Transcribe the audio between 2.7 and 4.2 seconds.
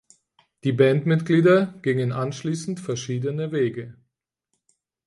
verschiedene Wege.